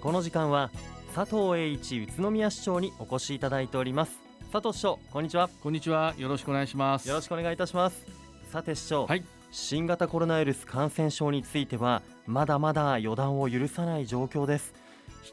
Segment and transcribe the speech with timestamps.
[0.00, 0.70] この時間は
[1.14, 4.18] 佐藤栄一宇都宮市長にお越しいただいております。
[4.50, 5.50] 佐藤市長こんにちは。
[5.62, 6.14] こんにちは。
[6.16, 7.06] よろしくお願いします。
[7.06, 8.06] よろしくお願いいたします。
[8.50, 9.22] さて市長、はい。
[9.50, 14.72] 新型コロナウイルス感染症についてはまだまだ予断を許さない状況です。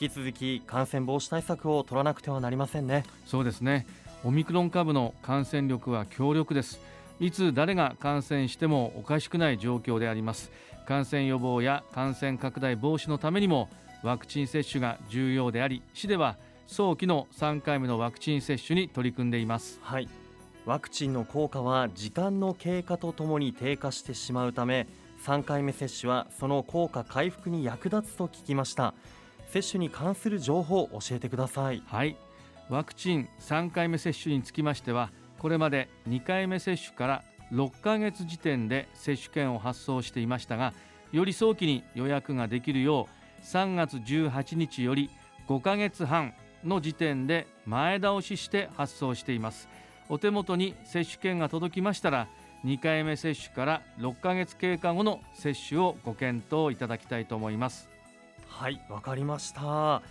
[0.00, 3.04] 引き続き感染防止対策を取らなくてはなりませんね。
[3.26, 3.86] そうですね。
[4.24, 6.80] オミクロン株の感染力は強力です。
[7.20, 10.50] いつ誰が感染してもおかしくない状況であります
[10.86, 13.68] 感染予防や感染拡大防止のためにも
[14.02, 19.78] ワクチン接種が重要であり市では早期の3回目のワクチン接種に取り組んでいます。
[19.82, 20.08] はい。
[20.66, 24.86] ワクチンの効果は時間の経過とともに低下してしまうため
[25.24, 28.94] 3回目接種はその効果回復に役立つと聞きました。
[29.50, 31.82] 接種に関する情報を教えてください。
[31.86, 32.16] はい。
[32.68, 40.74] ワクチン3回目接種につきましてはこれまで2回目接種から6ヶ月時点で接種券を発送していましたが
[41.12, 43.08] より早期に予約ができるよ
[43.42, 45.10] う3月18日より
[45.48, 49.68] 5ヶ月半の時点で前倒しして発送しています。
[50.08, 52.28] お手元に接種券が届きましたら
[52.64, 57.88] 2回目接種から6ヶ月経過後の接種をご検討いただきたいと思います。
[58.48, 60.02] はいわかりました。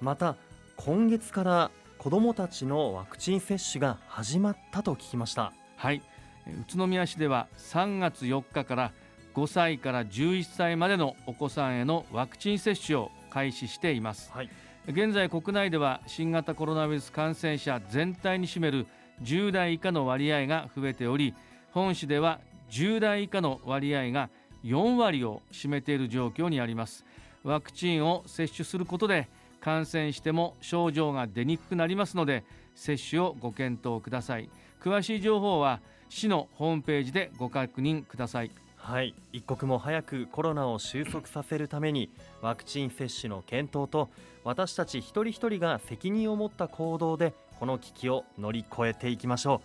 [0.00, 0.36] また
[0.76, 5.52] 今月から子どもたちのワクチン接種が始まったと聞きました。
[5.76, 6.02] はい
[6.46, 8.92] 宇都宮市では3月4日から
[9.34, 14.50] 5歳から11歳までのお子さんへのワクチン接種を開始しています、はい、
[14.88, 18.86] 現在国内では新型コロナウイルス感染者全体に占める
[19.22, 21.34] 10代以下の割合が増えており
[21.72, 24.30] 本市では10代以下の割合が
[24.64, 27.04] 4割を占めている状況にあります。
[27.42, 29.28] ワクチンを接種することで
[29.60, 32.44] 感染しても症状が出にくくなりますので
[32.74, 34.48] 接種をご検討ください。
[34.80, 38.50] 詳しい情報は市のホームページでご確認ください。
[38.76, 39.14] はい。
[39.32, 44.08] 一刻も早くコロナを収束させるためにワクチン接種の検討と
[44.42, 49.60] 私たち一人一人が責任を持った行動でこの危機を乗り越えていきましょ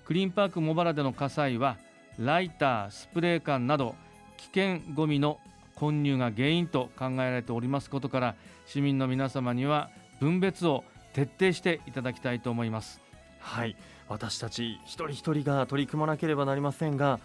[0.06, 1.78] クリーンパーク茂原での火災は
[2.20, 3.96] ライタースプレー缶など
[4.38, 5.40] 危険ゴミの
[5.76, 9.90] 混入が原因と考えられておりますことから市民の皆様には
[10.20, 10.84] 分別を
[11.14, 13.02] 徹底していただきたいと思います。
[13.40, 13.76] はい。
[14.08, 17.20] 私たち一人一人が取り組まなければなりませんが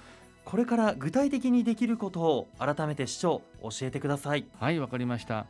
[0.51, 4.45] これから具体的にできることを改めて市長教えてください。
[4.59, 5.47] はいわかりました、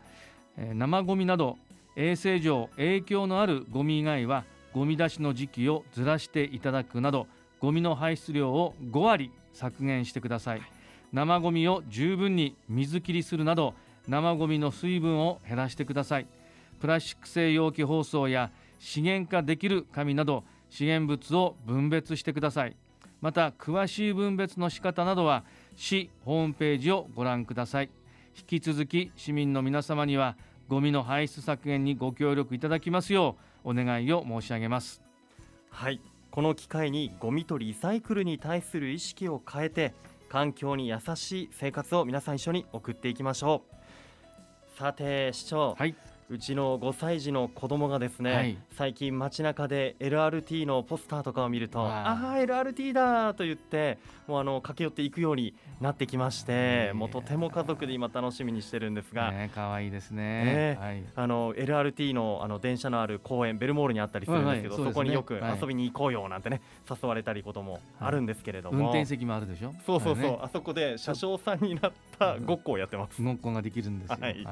[0.59, 1.57] えー、生ゴミなど
[1.97, 4.45] 衛生上影響のあるゴミ以外は
[4.75, 7.27] ゴミ出しの時期をずらしていただくなど
[7.61, 10.63] ゴミの排出量を5割削減してください。
[11.15, 13.73] 生ゴミを十分に水切りするなど
[14.07, 16.27] 生ゴミの水分を減らしてください。
[16.79, 22.77] プラスチック製容器包装や資源化できる紙など資源物を分別してください
[23.21, 25.45] また詳しい分別の仕方などは
[25.77, 27.91] 市ホームページをご覧ください。
[28.37, 30.37] 引き続き市民の皆様には
[30.69, 35.03] ゴミの排出削減にご協力いただきますようお願いを申し上げます。
[35.71, 36.01] はい。
[36.31, 39.95] この機会にゴミとリサイクルに対する意識を変えて
[40.29, 43.65] 環境に優しい生活を皆さん一緒に送っていきましょ
[44.77, 44.79] う。
[44.79, 45.95] さて市長、はい、
[46.31, 52.09] うちの5歳児の子供がですね、はい、最近街中で LRT のポスターとかを見るとあ。
[52.09, 53.99] あ LRT だと言って
[54.29, 69.75] もうあの駆け寄っていくようになってきましてもうとても家族で今楽しみにしてるんですが可愛、ね、いいですね、ねはい、あの LRT のあの電車のある公園ベルモールにあったりするんですけど、はいはいそね、そこによく遊びに行こうよなんてね、誘われたりこともあるんですけれども、運転席もあるでしょ？
[69.85, 74.47] そうそうそう、ね、あそこで車掌さんになったごっこをやってます、ごっこができるんですよ、はい。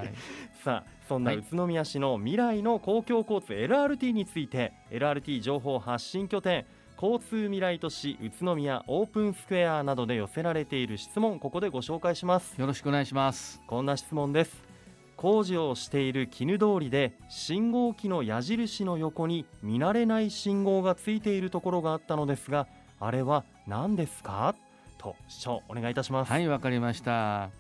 [0.65, 6.67] さあそんな宇都宮市の未来の公共交通 LRT について LRT 情報発信拠点
[7.01, 12.61] 交通未来都市宇都宮オープンスクエアなどで寄せられている質問ここでご紹介します。
[12.61, 13.63] よろしくお願いします。
[13.67, 14.63] こんな質問です。
[15.17, 22.67] 工事をしている絹通りで信号機の矢印の横に見慣れない信号がついているところがあったのですが
[23.01, 24.55] あれは何ですか？
[24.99, 26.31] と市長お願いいたします。
[26.31, 27.51] はいわかりました。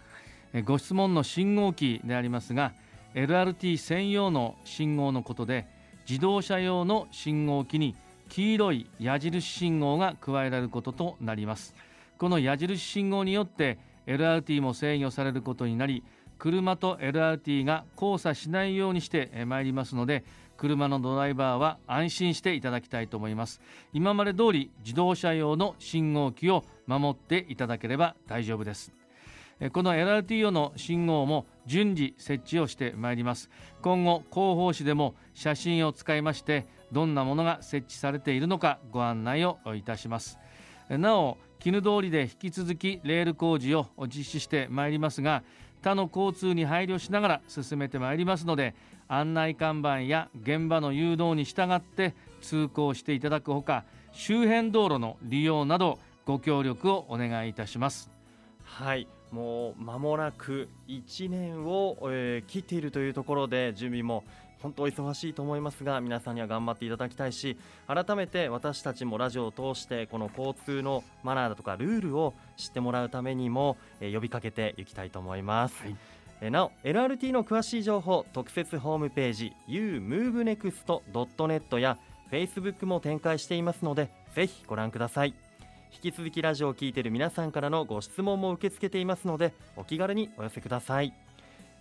[0.65, 2.73] ご質問の信号機でありますが
[3.15, 5.67] LRT 専用の信号のことで
[6.09, 7.97] 自動車用の信号機に
[8.29, 11.75] 黄色い矢印信号が加えられることとなります。
[12.19, 16.03] この矢印信号によって LRT も制御されることになり
[16.39, 20.25] 車と LRT が交差しないようにしてまいりますので
[20.57, 23.61] 車のドライバーは安心していただきたいと思います。
[23.93, 28.98] 今まで通り自動車用の信号機を守っていただければ大丈夫です。
[29.73, 33.51] この LRT 用の信号も順次設置をしてまいります。
[33.83, 40.39] 今後広報誌でも写真を使いましてどんなものが設置されているのかご案内をいたします。
[40.89, 45.43] なお絹通りで引き続きレール工事を実施してまいりますが
[45.83, 48.75] 他の交通に配慮しながら進めてまいりますので
[49.09, 58.11] 案内看板や現場の誘導に従って通行していただくほか周辺道路の利用などご協力をお願いいたします。
[58.65, 59.09] はい。
[59.31, 64.25] もう間もなく1年を、えー、切っているというところで準備も
[64.63, 75.83] 本当忙しいと思いますが皆さんには頑張っていただきたいし改めて私たちもラジオを通してこの交通のマナーだとかルールを知ってもらうためにも、えー、呼びかけていきたいと思います。
[75.83, 75.97] はい
[76.41, 81.99] えなお LRT の詳しい情報特設ホームページ umovenext.net や
[82.31, 85.35] Facebook も展開していますのでぜひご覧ください
[85.93, 91.13] 引き続きラジオを聴いている皆さんからのご質問も受け付けていますのでお気軽にお寄せください。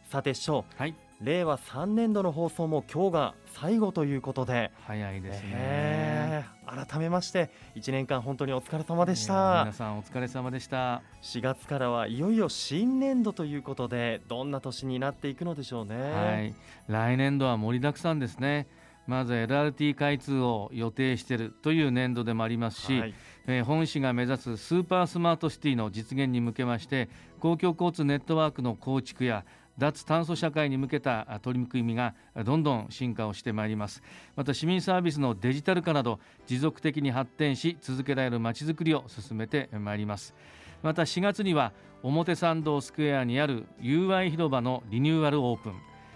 [0.10, 4.72] さて師匠、はい、令和3年度の放送も今日が最後ということで。
[4.86, 9.64] 早いですね、えー、改めまして1年間本当にお疲れ様でした。
[9.66, 11.02] 皆さんお疲れ様でした。
[11.22, 15.96] 4月からはいよいよ新年度ということでどんな年になっていくのでしょうね。
[15.96, 16.56] はい。
[16.88, 18.68] 来年度は盛りだくさんですね
[19.08, 23.14] まず LRT 開通を予定しているという年度でもありますし、はい、
[23.48, 27.10] えー、本市が目指すスーパースマートシティの実現に向けまして
[27.40, 29.46] 公共交通ネットワークの構築や
[29.78, 34.02] 脱炭素社会に向けた取り組みがどんどん進化をしてまいります。
[34.36, 40.34] また市民サービスのデジタル化など持続的に発展し続けられるまちづくりを進めてまいります。
[40.82, 45.76] また4月には表参道スクエアにある UI 広場のリニューアルオープン。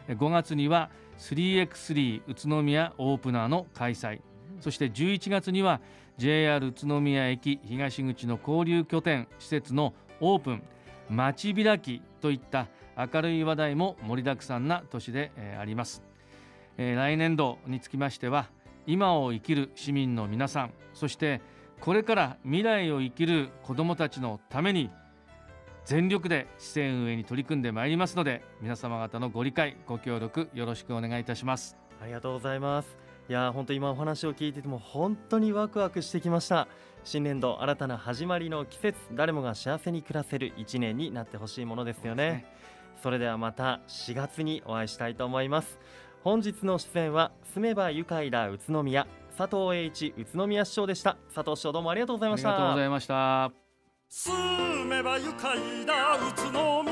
[0.09, 0.89] 5月には
[1.21, 4.19] 3x3 宇都宮オープナーの開催。
[4.59, 5.79] そして11月には
[6.17, 10.63] JR 宇都宮駅東口の交流拠点施設のオープン。
[11.09, 16.03] 街開きといった明るい話題も盛りだくさんな年で、あります、
[16.77, 18.47] えー、来年度につきましては
[18.87, 21.41] 今を生きる市民の皆さんそして
[21.79, 24.89] これから未来を生きる子どもたちのために
[25.85, 31.77] 全力で市政運営に取り組んでまいりますので皆様方のご理解ご協力よろしくお願いいたします。
[32.01, 32.97] ありがとうございます。
[33.29, 36.67] いや本当今お話を聞いてても本当にワクワクしてきました。
[37.03, 42.45] 新年度新たな始まりの季節誰もが幸せに暮らせる1年になってほしいものですよね。
[43.01, 45.79] それではまた4月にお会いしたいと思います。
[46.23, 51.17] 本日の出演は住めば愉快だ宇都宮佐藤栄一宇都宮市長でした。
[51.33, 52.49] 佐藤市長どうもありがとうございました。
[52.49, 53.60] ありがとうございました
[54.13, 54.29] 住
[54.87, 56.90] めば愉快だ宇都宮。